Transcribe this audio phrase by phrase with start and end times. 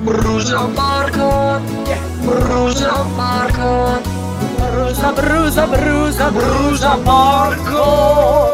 [0.00, 1.60] Brusa porco,
[2.22, 4.00] brusa porco,
[4.56, 8.48] brusa, brusa, brusa, brusa porco.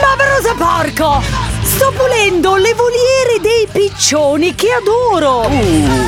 [0.00, 1.39] Ma brusa porco!
[1.72, 5.48] Sto pulendo le voliere dei piccioni che adoro!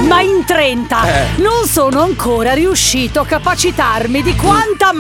[0.07, 1.27] Ma in 30 Eh.
[1.37, 4.91] non sono ancora riuscito a capacitarmi di quanta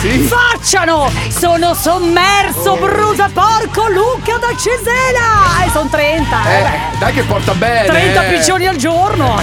[0.00, 0.20] Sì.
[0.20, 1.10] facciano!
[1.28, 5.64] Sono sommerso, brusa porco Luca da Cesena!
[5.66, 6.36] E sono 30!
[6.46, 7.86] eh, Eh, dai che porta bene.
[7.88, 8.36] 30 eh.
[8.38, 9.36] piccioni al giorno!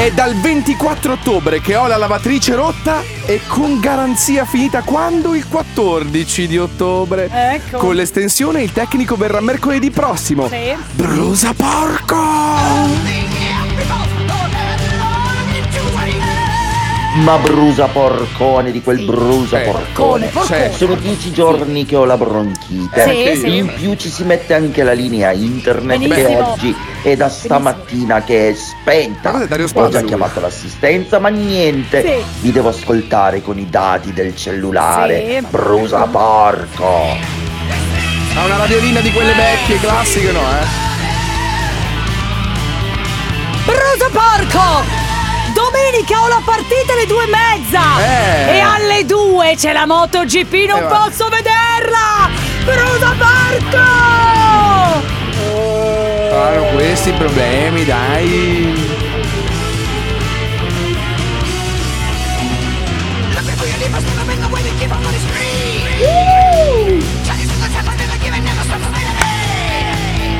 [0.00, 5.34] È dal 24 ottobre che ho la lavatrice rotta e con garanzia finita quando?
[5.34, 7.28] Il 14 di ottobre.
[7.30, 7.76] Ecco.
[7.76, 10.48] Con l'estensione il tecnico verrà mercoledì prossimo.
[10.48, 10.74] Sì.
[10.92, 12.16] Brusa porco!
[17.12, 20.26] Ma brusa porcone di quel brusa Eh, porcone.
[20.28, 20.70] porcone.
[20.72, 23.32] Sono dieci giorni che ho la bronchite.
[23.34, 23.56] Sì, sì.
[23.56, 28.50] In più ci si mette anche la linea internet che oggi è da stamattina che
[28.50, 29.44] è spenta.
[29.74, 32.00] Ho già chiamato l'assistenza, ma niente.
[32.02, 32.24] Sì.
[32.42, 35.40] Vi devo ascoltare con i dati del cellulare.
[35.40, 35.46] Sì.
[35.50, 36.94] Brusa porco.
[38.36, 40.88] Ha una radiolina di quelle vecchie, classiche, no, eh?
[43.66, 44.69] Brusa porco!
[46.30, 47.80] La partita alle due e mezza!
[47.98, 48.56] Eh.
[48.56, 50.86] E alle due c'è la MotoGP, non Eh, va.
[51.08, 52.30] posso vederla!
[52.62, 53.78] Brusa porco!
[56.30, 58.98] Fanno questi problemi, dai.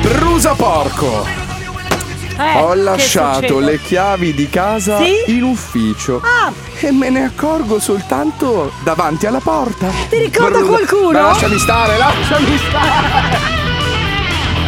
[0.01, 1.40] Brusa porco!
[2.43, 5.35] Eh, Ho lasciato le chiavi di casa Sì?
[5.35, 6.21] in ufficio.
[6.23, 9.87] Ah, E me ne accorgo soltanto davanti alla porta.
[10.09, 11.11] Ti ricorda Brusa- qualcuno?
[11.11, 13.59] Ma lasciami stare, lasciami stare!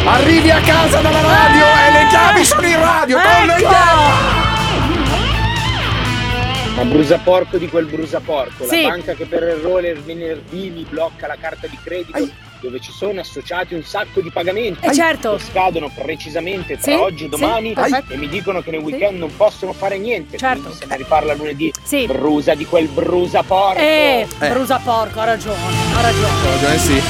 [0.06, 3.16] Arrivi a casa dalla radio e le chiavi sono in radio!
[3.16, 3.62] Torna ecco!
[3.64, 4.52] indietro!
[6.76, 8.82] Ma brusaporco di quel brusaporco, Sì.
[8.82, 12.18] la banca che per errore il venerdì mi blocca la carta di credito
[12.64, 15.36] dove ci sono associati un sacco di pagamenti Eh, certo.
[15.36, 19.18] che scadono precisamente tra Sì, oggi e domani sì, e mi dicono che nel weekend
[19.18, 20.38] non possono fare niente.
[20.38, 20.60] Certo.
[20.62, 22.06] Quindi se ne riparla lunedì, Sì.
[22.06, 23.78] brusa di quel brusaporco.
[23.80, 24.48] Eh, Eh.
[24.48, 25.58] brusa porco, ha ragione,
[25.94, 26.26] ha ragione.
[26.26, 27.02] Ha ragione, sì.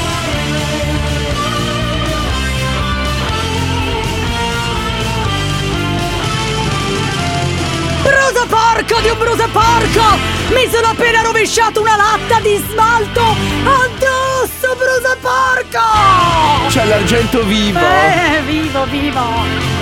[8.03, 10.19] Brusa porco di un brusa porco!
[10.53, 14.04] Mi sono appena rovesciato una latta di smalto addosso,
[14.95, 16.69] brusa porco!
[16.69, 17.79] C'è l'argento vivo.
[17.79, 19.74] Eh, vivo, vivo!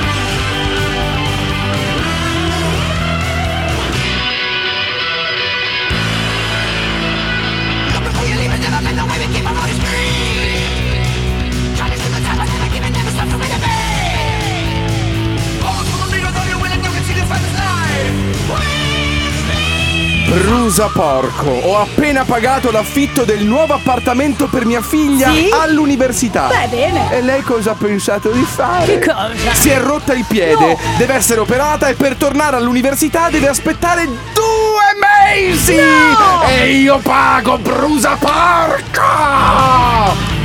[20.32, 25.50] Brusa porco, ho appena pagato l'affitto del nuovo appartamento per mia figlia Sì?
[25.52, 26.46] all'università.
[26.48, 27.12] Beh, bene.
[27.12, 28.98] E lei cosa ha pensato di fare?
[28.98, 29.52] Che cosa?
[29.52, 30.78] Si è rotta il piede, No.
[30.96, 35.74] deve essere operata e per tornare all'università deve aspettare due mesi!
[35.76, 36.42] No.
[36.48, 39.02] E io pago, brusa porco!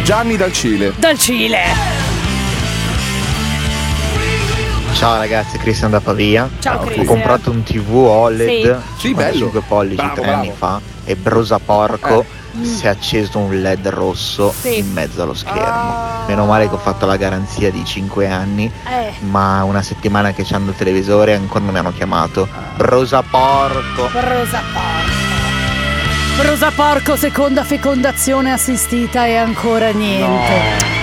[0.04, 0.94] Gianni dal Cile.
[0.98, 2.07] Dal Cile!
[4.98, 6.50] Ciao ragazzi, Cristian da Pavia.
[6.60, 9.38] Ciao, Ho comprato un TV OLED Sì, bello.
[9.38, 10.58] 5 pollici Bravo, tre anni bravo.
[10.58, 12.26] fa e brosa porco
[12.60, 12.66] Eh.
[12.66, 14.80] si è acceso un LED rosso Sì.
[14.80, 15.62] in mezzo allo schermo.
[15.62, 16.24] Ah.
[16.28, 20.44] Meno male che ho fatto la garanzia di 5 anni, Eh, ma una settimana che
[20.44, 22.48] c'hanno il televisore ancora non mi hanno chiamato.
[22.76, 24.10] Brosa porco.
[24.12, 25.16] brusa porco!
[26.42, 30.76] Brusa porco, seconda fecondazione assistita e ancora niente.
[30.80, 30.97] Brusa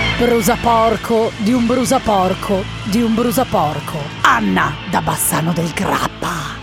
[0.55, 3.99] porco di un brusa porco di un brusa porco.
[4.21, 6.55] Anna da Bassano del Grappa.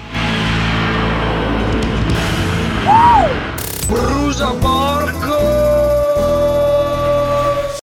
[3.86, 5.61] Brusa porco!